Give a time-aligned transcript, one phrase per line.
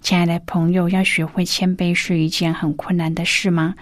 [0.00, 3.74] 亲爱的朋友，要学会谦卑是一件很困难的事吗？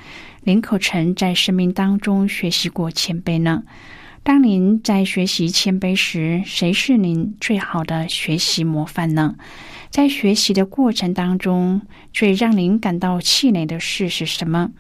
[0.42, 3.62] 林可成在生命当中学习过谦卑呢。
[4.25, 9.36] 当您在学习谦卑时，谁是您最好的学习模范呢？
[9.91, 11.80] 在学习的过程当中，
[12.12, 14.70] 最让您感到气馁的事是什么？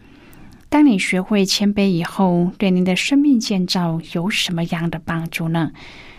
[0.68, 5.70] 当你学会谦卑以后，对您的生命建造有什么样的帮助呢？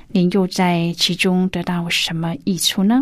[0.07, 3.01] 您又在其中得到什么益处呢？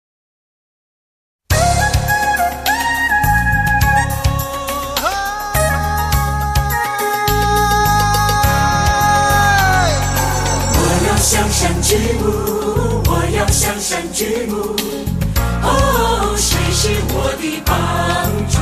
[11.91, 12.23] 举目，
[13.05, 14.55] 我要向山举目。
[15.61, 17.75] 哦，谁是我的帮
[18.47, 18.55] 助？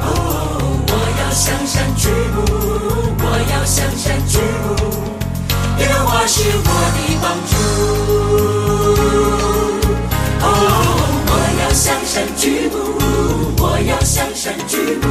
[0.00, 0.06] 哦，
[0.86, 2.06] 我要向山举
[2.36, 2.38] 目，
[3.18, 4.68] 我要向山举目。
[5.80, 7.52] 耶和华是我的帮助。
[10.42, 10.46] 哦，
[11.26, 12.76] 我要向山举目，
[13.58, 15.04] 我要向山举目。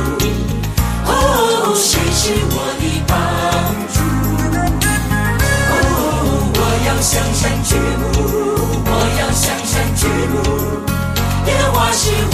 [1.05, 2.55] 哦，谁是我
[7.05, 8.03] 向山举目，
[8.83, 10.35] 我要向山举目，
[11.45, 12.33] 烟花是我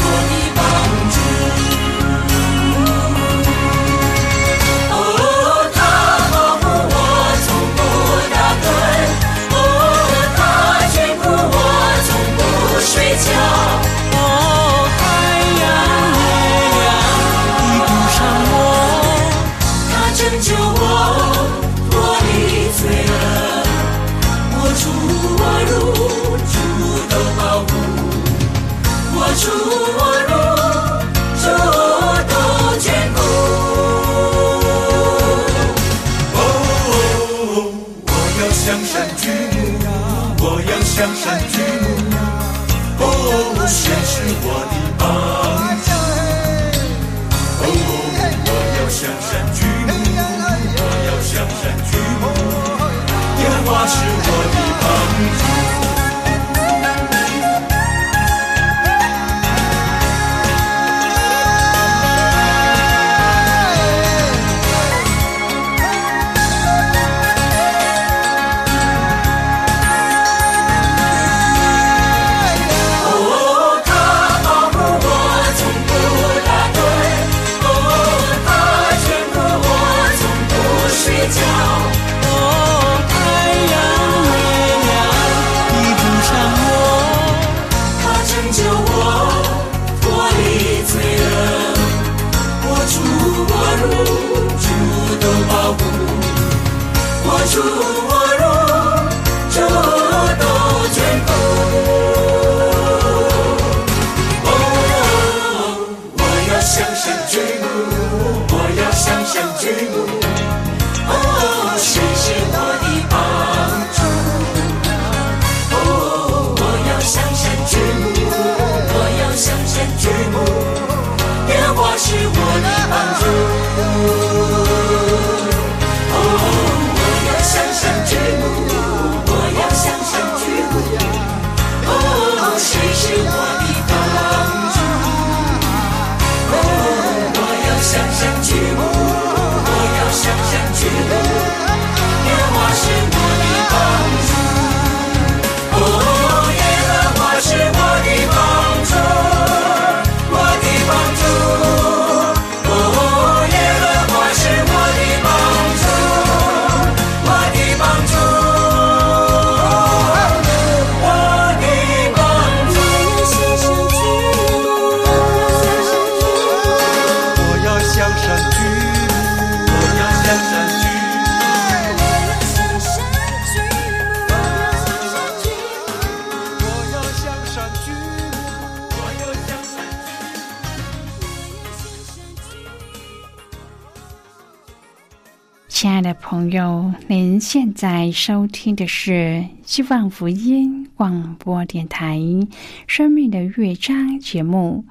[187.82, 192.20] 在收听的是希望福音广播电台
[192.86, 194.86] 《生命的乐章》节目。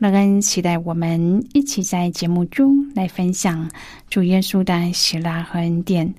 [0.00, 3.70] 乐恩期待我们一起在节目中来分享
[4.10, 6.12] 主耶稣的喜乐和恩典。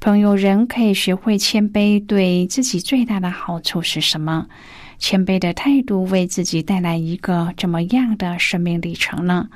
[0.00, 4.46] 朋友，人可以学会谦卑，对自己最大的好处是什么？
[4.98, 9.50] 谦卑的态度为自己带来一个怎么样的生命历程呢？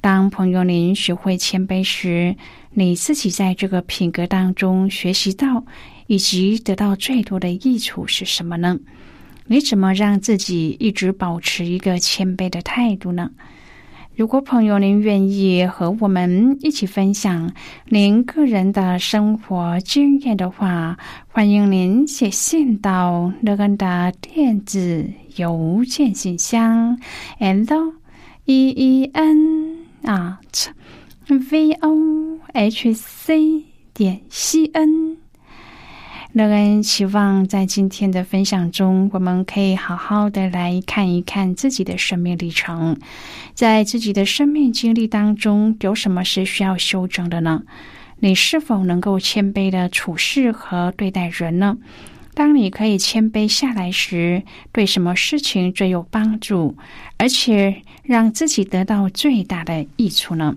[0.00, 2.34] 当朋友您学会谦卑时，
[2.74, 5.64] 你自己在这个品格当中学习到
[6.06, 8.78] 以及得到最多的益处是什么呢？
[9.46, 13.30] 你怎么让自己一直保持一个谦卑的态度呢？
[14.14, 17.52] 如果朋友您愿意和我们一起分享
[17.86, 20.98] 您个人的生活经验的话，
[21.28, 26.98] 欢迎您写信到乐恩的电子邮件信箱
[27.38, 27.94] ：l
[28.44, 30.66] e e n at
[31.28, 32.38] v o。
[32.54, 33.64] h c
[33.94, 35.16] 点 c n，
[36.32, 42.98] 乐恩希望在今天的分享中，我们可以好好的来看一看自己的生命历程，
[43.54, 47.62] 在自己的生命经历当中，有什么是需要修正的呢？
[48.18, 51.78] 你是否能够谦卑的处事和对待人呢？
[52.34, 54.42] 当你可以谦卑下来时，
[54.72, 56.76] 对什么事情最有帮助，
[57.16, 60.56] 而且让自己得到最大的益处呢？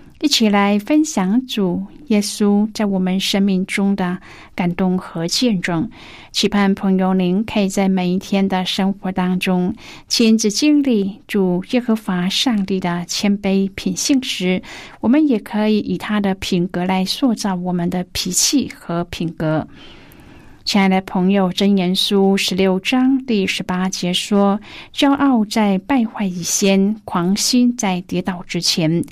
[0.21, 4.19] 一起来分享主耶稣在我们生命中的
[4.53, 5.89] 感动和见证，
[6.31, 9.73] 期盼朋友您可以在每一天的生活当中
[10.07, 14.61] 亲自经历主耶和华上帝的谦卑品性时，
[14.99, 19.67] 我们也可以以他的品格来塑造我们的脾气和品格。
[20.63, 24.61] 亲爱的朋友，真言书十六章第十八节说
[24.93, 29.03] ：“骄傲在败坏以先，狂心在跌倒之前。”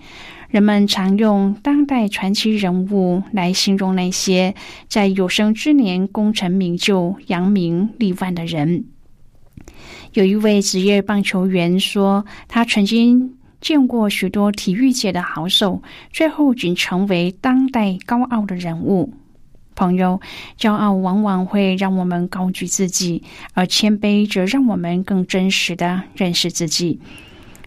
[0.49, 4.55] 人们常用当代传奇人物来形容那些
[4.87, 8.85] 在有生之年功成名就、扬名立万的人。
[10.13, 19.13] 有一位职业棒球员说，他曾经见过许多体育界的好手，最后仅成为当代高傲的人物。
[19.75, 20.19] 朋友，
[20.57, 23.21] 骄傲往往会让我们高举自己，
[23.53, 26.99] 而谦卑则让我们更真实的认识自己。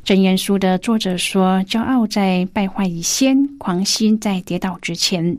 [0.05, 5.39] 真言书的作者说：“骄傲在败坏以先，狂心在跌倒之前。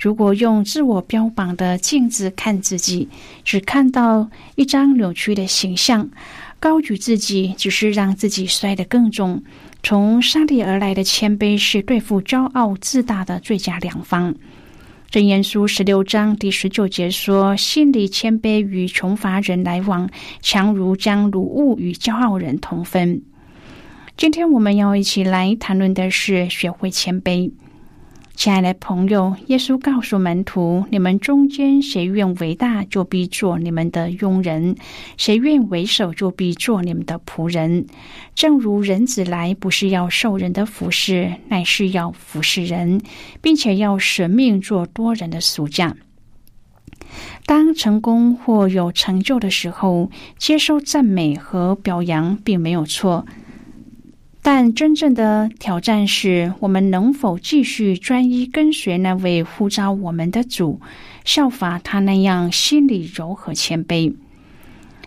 [0.00, 3.08] 如果用自我标榜的镜子看自己，
[3.44, 6.10] 只看到一张扭曲的形象，
[6.58, 9.44] 高举自己只是让自己摔得更重。
[9.80, 14.34] 从上帝而来的谦卑是对付骄傲自大的最佳良方。”
[15.08, 23.22] 真言书十六章第十九节说：“心里谦卑与穷乏人来往，强如将鲁物与骄傲人同分。”
[24.20, 27.52] 今天我们要一起来谈论的是学会谦卑。
[28.34, 34.74] 亲爱的朋友，耶稣告诉门徒：“你们中间谁愿为大，就必做你们的佣人；
[35.16, 37.86] 谁愿为首，就必做你们的仆人。
[38.34, 43.00] 正如人子来，不是要受人的服侍，乃是要服侍人，
[43.40, 45.96] 并且要舍命做多人的赎价。”
[47.46, 53.24] 当成功或有成就的时候，接受赞美和表扬并没有错。
[54.52, 60.80] 但真正的挑战是我们能否继续专一跟随那位呼召我们的主，
[61.24, 64.12] 效法他那样心里柔和谦卑。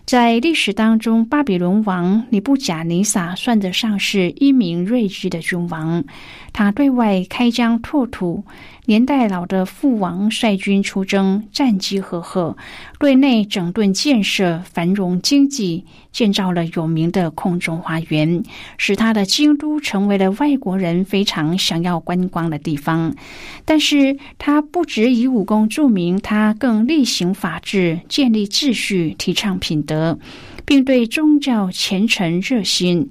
[0.06, 6.02] 在历史当中，巴比伦王尼布贾尼撒算得上是一名睿智的君王，
[6.54, 8.42] 他对外开疆拓土。
[8.86, 12.54] 年代老的父王率军出征，战绩赫赫；
[12.98, 18.42] 对内整顿建设，繁荣经济，建造了有名的空中花园，
[18.76, 23.14] 使他的京都成为了外国人非常想要观光的地方。
[23.64, 30.18] 但是他不止以武功著名，他更厉行法治，建立秩序，提倡品德，
[30.66, 33.08] 并对宗教虔诚热心。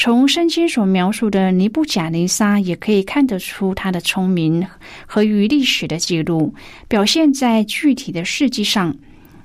[0.00, 4.64] 从圣经所描述的尼布贾尼撒，也可以看得出他的聪明
[5.06, 6.54] 和与历史的记录
[6.86, 8.96] 表现在具体的事迹上。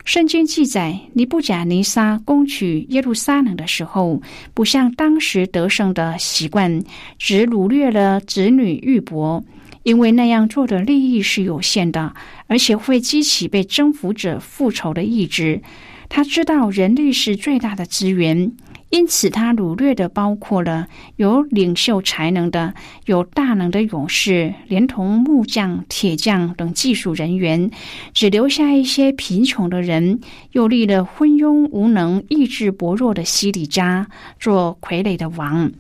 [0.05, 4.22] 圣经记载，尼布贾尼撒攻取耶路撒冷的时候，
[4.53, 6.83] 不像当时得胜的习惯，
[7.17, 9.41] 只掳掠了子女玉帛，
[9.81, 12.13] 因为那样做的利益是有限的，
[12.45, 15.63] 而且会激起被征服者复仇的意志。
[16.10, 18.51] 他知道人力是最大的资源。
[18.94, 22.76] 因此，他掳掠的包括了有领袖才能的、
[23.08, 27.72] 有大能的勇士，连同木匠、铁匠等技术人员，
[28.14, 30.20] 只留下一些贫穷的人，
[30.52, 34.08] 又立了昏庸无能、意志薄弱的西里加
[34.40, 35.72] 做傀儡的王。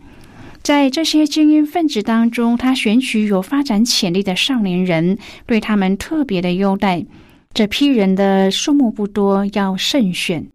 [0.63, 7.05] 在这些精英分子当中，他选取有发展潜力的少年人，对他们特别的优待。
[7.53, 10.47] 这批人的数目不多，要慎选。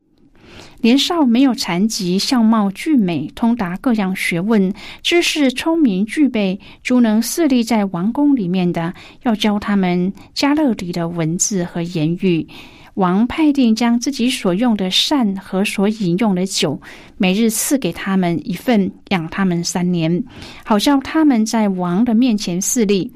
[0.81, 8.95] 年少没有残疾，相貌俊美，通达各样学问，知识聪明具备，足能侍立在王宫里面的，
[9.25, 12.47] 要教他们加勒底的文字和言语。
[12.95, 16.81] 王派定将自己所用的膳和所饮用的酒，
[17.17, 20.25] 每日赐给他们一份，养他们三年，
[20.65, 23.13] 好叫他们在王的面前侍立。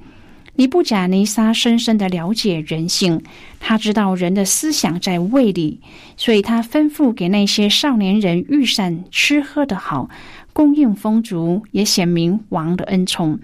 [0.63, 3.21] 尼布贾尼撒深深的了解人性，
[3.59, 5.81] 他知道人的思想在胃里，
[6.17, 10.09] 所以他吩咐给那些少年人御膳吃喝的好，
[10.53, 13.41] 供应丰足，也显明王的恩宠。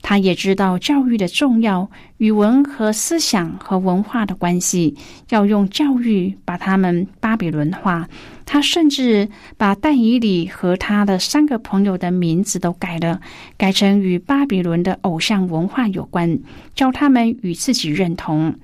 [0.00, 4.96] 他也知道教育的重要，语文和思想和文化的关系，
[5.30, 8.08] 要用教育把他们巴比伦化。
[8.52, 13.20] 他甚至把但以里和他的三个朋友的名字都改了，
[13.56, 16.40] 改成与巴比伦的偶像文化有关，
[16.74, 18.56] 教他们与自己认同。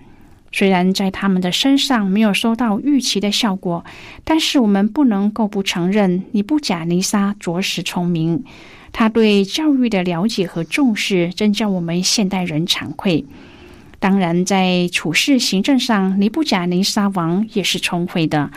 [0.51, 3.85] 虽然在他们的身上没有收到预期的效果，
[4.25, 8.43] 但是我们不能够不承认，尼布贾尼撒着实聪明。
[8.91, 13.25] 他对教育的了解和重视，真叫我们现代人惭愧。
[13.99, 18.51] 当然，在处事行政上，尼布贾尼撒王也是聪慧的。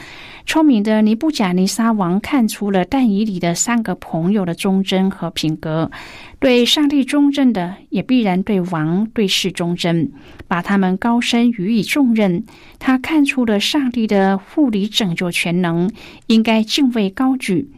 [0.46, 5.92] 聪明的尼布贾尼撒王看出了但以里的三个朋友的忠贞和品格，
[6.40, 10.12] 对上帝忠贞的，也必然对王对事忠贞，
[10.48, 12.44] 把他们高升予以重任。
[12.80, 15.92] 他看出了上帝的护理拯救全能，
[16.26, 17.70] 应该敬畏高举。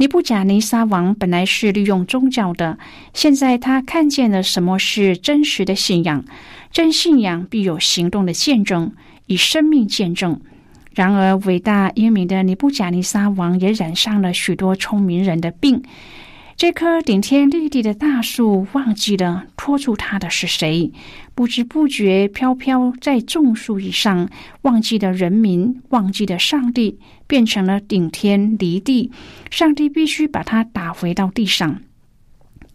[0.00, 2.78] 尼布贾尼撒王本来是利用宗教的，
[3.14, 6.24] 现在他看见了什么是真实的信仰。
[6.70, 8.92] 真信仰必有行动的见证，
[9.26, 10.40] 以生命见证。
[10.94, 15.82] 然而，伟大英明的尼布贾尼撒王也染上了许多聪明人的病。
[16.56, 20.90] 这棵顶天立地的大树忘记了托住他的是谁，
[21.32, 24.28] 不知不觉飘飘在众树以上，
[24.62, 26.98] 忘记了人民，忘记了上帝，
[27.28, 29.12] 变成了顶天离地。
[29.52, 31.80] 上帝必须把它打回到地上。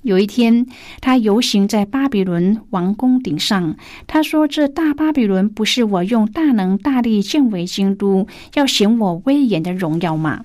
[0.04, 0.68] 有一天，
[1.02, 3.76] 他游行在巴比伦王宫顶上。
[4.06, 10.44] 他说：“这大巴比伦不是我用大能大力建为京都，要显我威严的荣耀吗？”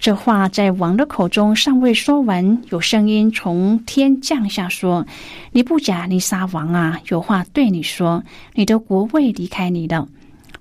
[0.00, 5.06] 这话在王的口中尚未说完，有声音从天降下说
[5.52, 6.98] ：“你不假，你撒王啊！
[7.08, 10.08] 有话对你说，你的国位离开你了。”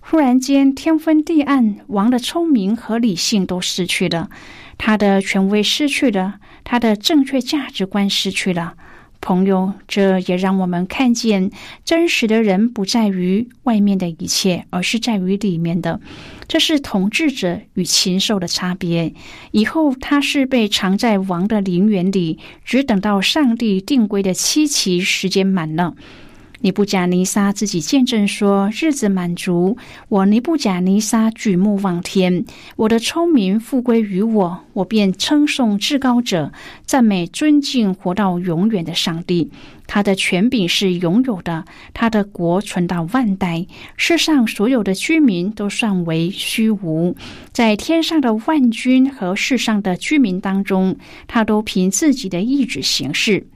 [0.02, 4.30] 忽然间，天昏地暗，王的聪明和理性都失去了。
[4.78, 8.76] 他的权威失去了，他的正确价值观失去了。
[9.22, 11.52] 朋友，这也让我们看见，
[11.84, 16.00] 真实的人不在于外面的一切，而是在于里面的。
[16.48, 19.14] 这是统治者与禽兽的差别。
[19.52, 25.96] 以后他是被藏在王的陵园里，只等到上帝定规的七期时间满了。
[26.62, 29.78] 尼布贾尼撒自己见证说：“日子满足，
[30.10, 32.44] 我尼布贾尼撒举目望天，
[32.76, 36.52] 我的聪明复归于我，我便称颂至高者，
[36.86, 39.50] 赞美尊敬活到永远的上帝。
[39.88, 41.64] 他的权柄是拥有的，
[41.94, 43.66] 他的国存到万代。
[43.96, 47.16] 世上所有的居民都算为虚无，
[47.54, 50.94] 在天上的万军和世上的居民当中，
[51.26, 53.48] 他都凭自己的意志行事。”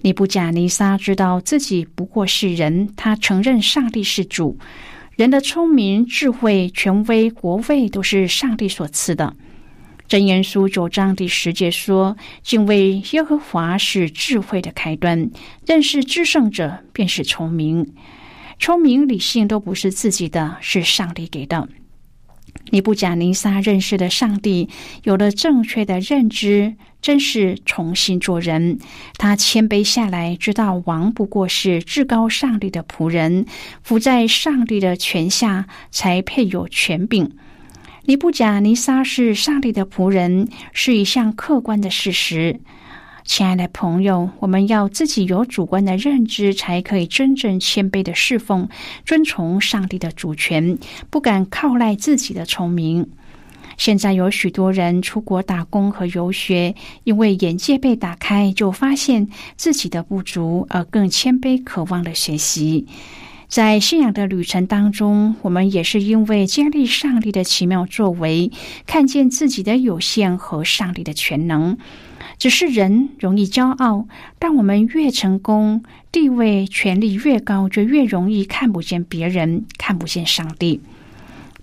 [0.00, 4.56] 尼布贾尼撒知道自己不过是人，他承认上帝是主。
[5.16, 9.34] 人的聪明、智慧、权威、国位都是上帝所赐的。
[10.06, 15.30] 真言书九章第十节说：“敬畏耶和华是智慧的开端，
[15.66, 17.92] 认识至圣者便是聪明。
[18.60, 21.68] 聪明、理性都不是自己的，是上帝给的。”
[22.70, 24.68] 尼布贾尼撒认识的上帝，
[25.02, 28.78] 有了正确的认知，真是重新做人。
[29.16, 33.46] 他谦卑下来，知道王不过是至高上帝的仆人，
[33.82, 37.32] 伏在上帝的权下，才配有权柄。
[38.04, 42.60] 尼布贾尼撒是上帝的仆人，是一项客观的事实。
[43.28, 48.66] 亲爱的朋友，我们要自己有主观的认知，才可以真正谦卑的侍奉、
[49.04, 50.78] 遵从上帝的主权，
[51.10, 53.06] 不敢靠赖自己的聪明。
[53.76, 62.86] 现在有许多人出国打工和游学，因为眼界被打开，就发现自己的不足，而更谦卑、渴望的学习。
[63.46, 68.50] 在信仰的旅程当中，我们也是因为经历上帝的奇妙作为，
[68.86, 71.76] 看见自己的有限和上帝的全能。
[72.38, 74.06] 只是人容易骄傲，
[74.38, 80.80] 但我们越成功，地位、权力越高，就越容易看不见别人，看不见上帝。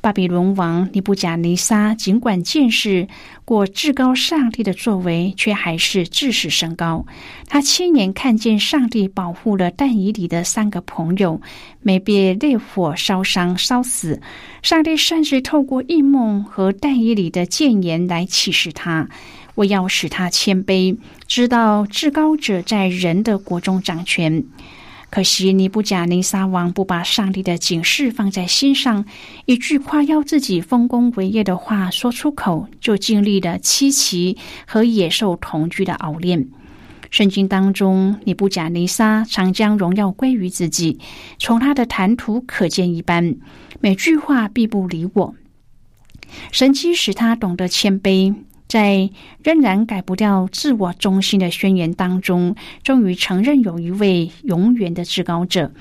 [0.02, 3.08] 巴比伦王尼布贾尼撒尽管见识
[3.44, 7.04] 过至高上帝的作为，却还是自视甚高。
[7.48, 11.42] 他亲眼看见上帝保护了但以里的三个朋友
[11.82, 14.22] 没被烈火烧伤、烧死。
[14.62, 19.10] 上帝甚至透过异梦和但以里的谏言来启示他：
[19.56, 20.98] 我要使他谦卑，
[21.28, 24.44] 知道至高者在人的国中掌权。
[25.10, 29.06] 可惜尼布甲尼撒王不把上帝的警示放在心上，
[29.46, 36.50] 一句夸耀自己丰功伟业的话说出口，就经历了七奇和野兽同居的熬炼。
[37.12, 41.00] 圣经当中，尼布甲尼撒常将荣耀归于自己，
[41.40, 43.38] 从他的谈吐可见一斑，
[43.80, 45.36] 每句话必不理我。
[46.52, 48.36] 神机使他懂得谦卑。
[48.68, 49.10] 在
[49.44, 55.72] 仍然改不掉自我中心的宣言当中，终于承认有一位永远的至高者。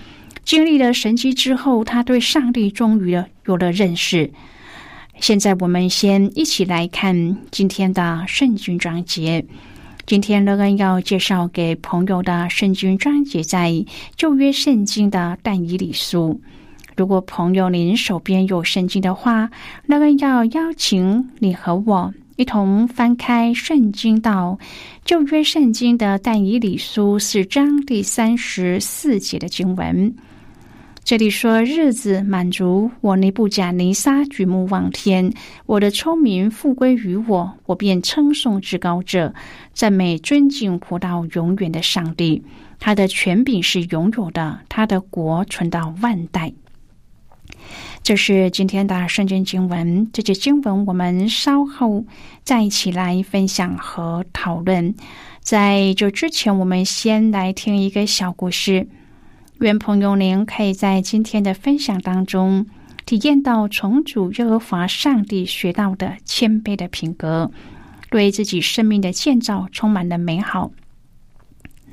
[0.44, 4.30] 经历了神迹之后，他对上帝终于有了认识。
[5.18, 9.46] 现在，我们先一起来看今天的圣经章节。
[10.04, 16.42] 今天乐恩要介绍给朋友的圣经章节，在旧约圣经的但以理书。
[16.94, 19.50] 如果朋友您手边有圣经的话，
[19.86, 22.12] 乐恩要邀请你和我。
[22.36, 24.58] 一同翻开圣经到
[25.04, 30.12] 旧约圣经的但以理书四章第三十四节的经文，
[31.04, 35.32] 这里说：“日子满足我尼布甲尼撒举目望天，
[35.66, 39.32] 我的聪明复归于我，我便称颂至高者，
[39.72, 42.42] 赞美尊敬活到永远的上帝。
[42.80, 46.52] 他的权柄是永有的，他的国存到万代。”
[48.04, 50.10] 这是今天的圣经经文。
[50.12, 52.04] 这节经文我们稍后
[52.42, 54.94] 再一起来分享和讨论。
[55.40, 58.86] 在这之前，我们先来听一个小故事。
[59.60, 62.66] 愿朋友您可以在今天的分享当中
[63.06, 67.50] 体验到从主耶和华上帝学到的谦卑的品格，
[68.10, 70.72] 对自己生命的建造充满了美好。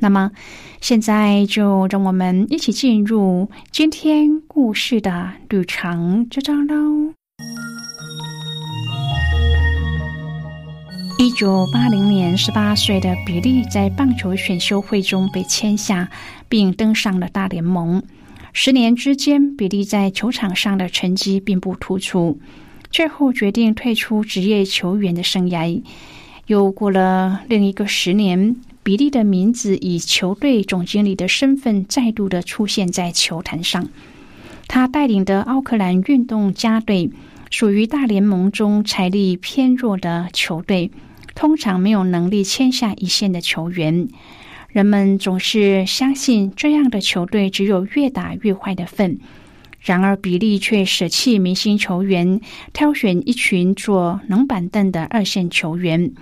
[0.03, 0.31] 那么，
[0.81, 7.13] 现在就让我们一起进入今天故事的旅程之中喽。
[11.19, 16.09] 一九八零年，十八岁的比利在棒球选秀会中被签下，
[16.49, 18.01] 并登上了大联盟。
[18.53, 22.39] 十年之间，比利在球场上的成绩并不突出，
[22.89, 25.83] 最后决定退出职业球员的生涯。
[26.47, 28.55] 又过了另一个十年。
[28.83, 33.89] 比利的名字以球队总经理的身份再度的出现在球坛上。
[34.67, 37.11] 他带领的奥克兰运动家队
[37.49, 40.89] 属于大联盟中财力偏弱的球队，
[41.35, 44.07] 通常没有能力签下一线的球员。
[44.69, 49.19] 人们总是相信这样的球队只有越打越坏的份。
[49.81, 52.39] 然而，比利却舍弃明星球员，
[52.71, 56.13] 挑选一群坐冷板凳的二线球员。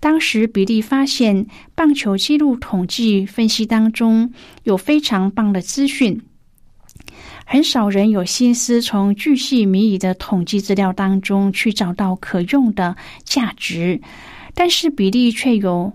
[0.00, 4.32] 当时，比利发现棒球记录统计分析当中
[4.62, 6.22] 有非常棒的资讯，
[7.44, 14.00] 很少人有心思从巨细靡遗的统计资料当中去找到可用的价值。
[14.54, 15.92] 但是，比利却有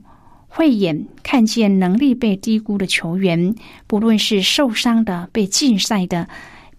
[0.47, 3.55] 慧眼，看见能力被低估的球员，
[3.87, 6.29] 不论是受伤的、被禁赛的。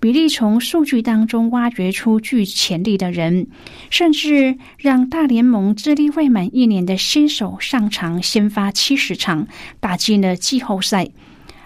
[0.07, 3.49] 比利从数据当中挖掘出具潜力的人，
[3.91, 9.49] 甚至让大联盟资历未满一年的新手上场先发七十场，
[9.81, 11.09] 打进了季后赛。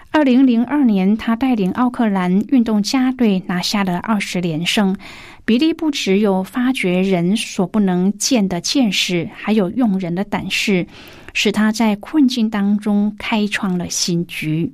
[0.09, 4.97] 二零零二年，他带领奥克兰运动家队拿下了二十连胜。
[5.45, 10.87] 比利不只有发掘人所不能见的见识，还有用人的胆识，
[11.35, 14.73] 使他在困境当中开创了新局。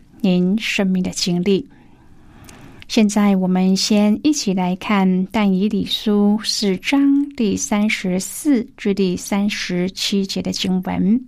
[0.21, 1.67] 您生命的经历。
[2.87, 11.25] 现在，我们先一起来看《但以理书》四章第三十四至第三十七节的经文。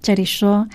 [0.00, 0.68] 这里说：“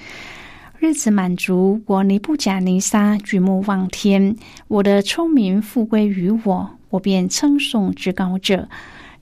[0.77, 4.35] 日子满足，我尼布甲尼撒举目望天，
[4.67, 8.67] 我的聪明复归于我，我便称颂至高者，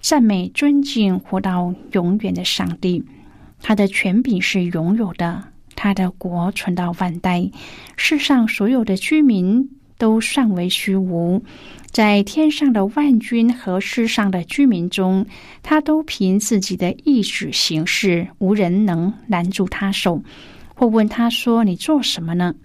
[0.01, 3.05] 赞美尊敬活到永远的上帝。
[3.61, 5.43] 他的权柄是拥有的，
[5.81, 7.49] 他的国存到万代，
[7.95, 11.41] 世上所有的居民都算为虚无。
[11.89, 15.25] 在天上的万军和世上的居民中，
[15.63, 20.21] 他都凭自己的意志行事，无人能拦住他手，
[20.75, 22.55] 或问他说：“你做什么呢？”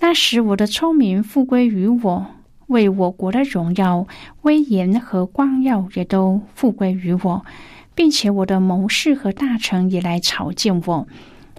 [0.00, 2.26] 那时，我的聪明复归于我，
[2.66, 4.08] 为我国的荣耀、
[4.40, 7.46] 威严和光耀也都复归于我，
[7.94, 11.06] 并且我的谋士和大臣也来朝见我，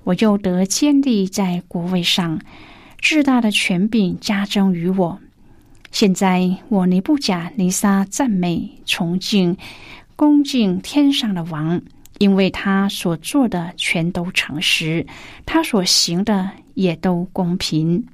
[0.03, 2.39] 我又得建立在国位上，
[2.99, 5.19] 至大的权柄加增于我。
[5.91, 9.57] 现在我尼布甲尼撒赞美崇敬
[10.15, 11.81] 恭敬天上的王，
[12.17, 15.05] 因为他所做的全都诚实，
[15.45, 18.05] 他所行的也都公平。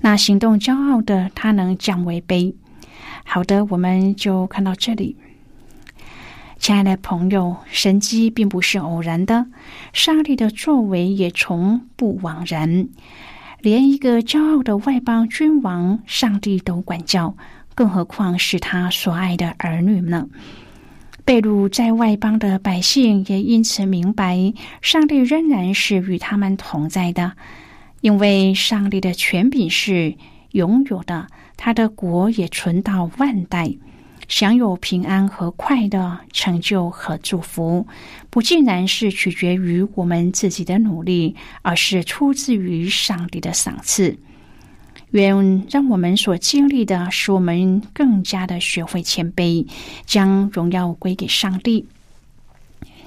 [0.00, 2.54] 那行动骄傲的，他能降为卑。
[3.24, 5.16] 好的，我们就看到这里。
[6.60, 9.46] 亲爱的朋友，神机并不是偶然的，
[9.94, 12.86] 上帝的作为也从不枉然。
[13.62, 17.34] 连一个骄傲的外邦君王，上帝都管教，
[17.74, 20.28] 更何况是他所爱的儿女呢？
[21.24, 27.32] 被掳在外邦的百姓也因此明白，上帝仍然是与他们同在的，
[28.02, 30.14] 因为上帝的权柄是
[30.50, 33.72] 拥有的，他的国也存到万代。
[34.30, 37.84] 享有平安和快乐、成就和祝福，
[38.30, 44.16] 不竟然是取决于我们自己的努力，而是出自于上帝的赏赐。
[45.10, 49.66] 愿让我们所经历的，使我们更加的学会谦卑，
[50.06, 51.84] 将荣耀归给上帝。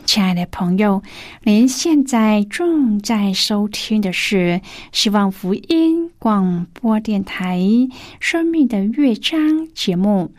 [0.03, 1.01] 亲爱的朋友，
[1.43, 4.59] 您现在正在收听的是
[4.91, 7.59] 希望福音广播电台
[8.19, 9.39] 《生命的乐章》
[9.73, 10.29] 节目。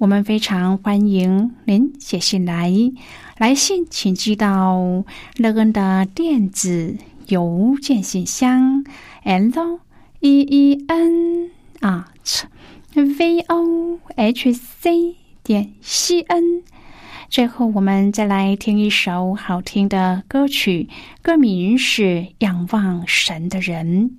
[0.00, 2.72] 我们非常欢迎您写信来，
[3.36, 5.04] 来信请寄到
[5.36, 6.96] 乐恩的电子
[7.28, 8.82] 邮件信箱
[9.24, 9.78] ，l
[10.20, 12.44] e e n at
[12.94, 16.62] v o h c 点 c n。
[17.28, 20.88] 最后，我们再来听一首好听的歌曲，
[21.20, 22.02] 歌名是
[22.38, 24.10] 《仰望神的人》。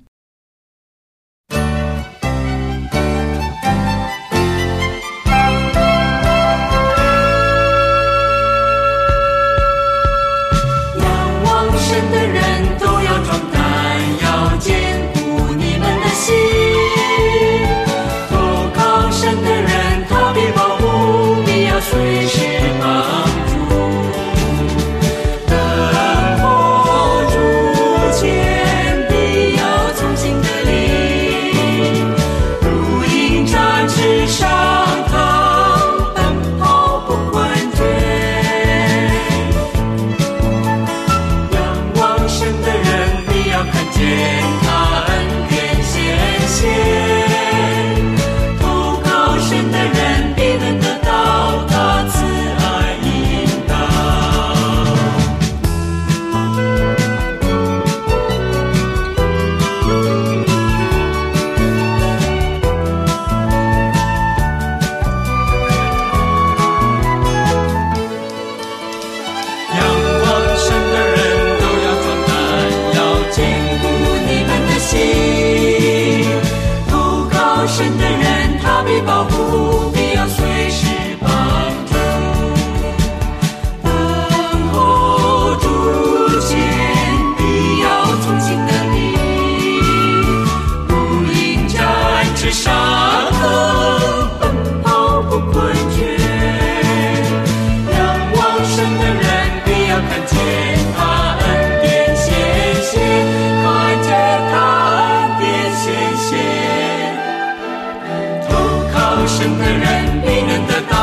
[109.33, 110.93] 神的人必能得到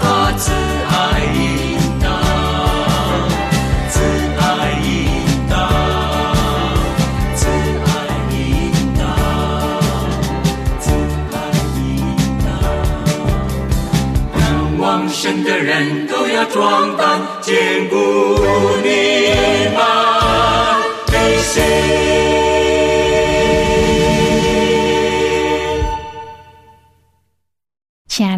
[0.00, 0.50] 他慈
[0.88, 0.90] 爱
[1.34, 1.38] 引
[2.00, 2.08] 导，
[3.90, 3.94] 慈
[4.40, 4.40] 爱
[4.82, 4.88] 引
[5.48, 5.54] 导，
[7.36, 7.46] 慈
[7.84, 7.88] 爱
[8.32, 8.36] 引
[8.98, 9.00] 导，
[10.80, 10.84] 慈
[11.32, 11.34] 爱
[11.76, 11.78] 引
[12.42, 12.48] 导。
[14.40, 14.42] 仰
[14.80, 17.94] 望神的人都要壮胆，坚固
[18.82, 18.88] 你
[19.76, 20.05] 们。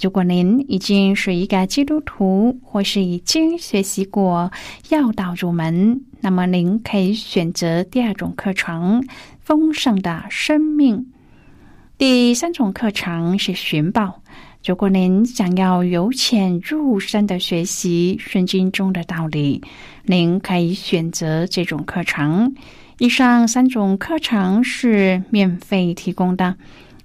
[0.00, 4.52] 如果您已经是一个基督徒，或是已经学习过
[4.90, 9.02] 要道入门，那么您可以选择第二种课程
[9.40, 10.96] 《丰盛的生命》。
[11.96, 14.20] 第三种课程是寻宝。
[14.64, 19.62] 如果您想要由浅入深的学习圣经中的道理，
[20.04, 22.54] 您可以选择这种课程。
[22.98, 26.56] 以上三种课程是免费提供的。